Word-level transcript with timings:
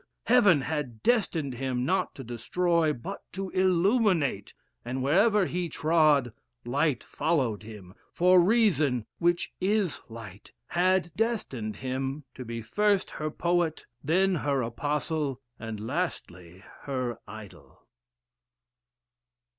Heaven 0.25 0.61
had 0.61 1.03
destined 1.03 1.53
him 1.53 1.85
not 1.85 2.15
to 2.15 2.23
destroy 2.23 2.91
but 2.91 3.21
to 3.33 3.51
illuminate, 3.51 4.51
and 4.83 5.03
wherever 5.03 5.45
he 5.45 5.69
trod, 5.69 6.33
light 6.65 7.03
followed 7.03 7.61
him, 7.61 7.93
for 8.11 8.41
Reason 8.41 9.05
(which 9.19 9.53
is 9.61 10.01
light) 10.09 10.53
had 10.69 11.11
destined 11.15 11.75
him 11.75 12.23
to 12.33 12.43
be 12.43 12.63
first 12.63 13.11
her 13.11 13.29
poet, 13.29 13.85
then 14.03 14.33
her 14.33 14.63
apostle, 14.63 15.39
and 15.59 15.79
lastly 15.85 16.63
her 16.85 17.19
idol." 17.27 17.85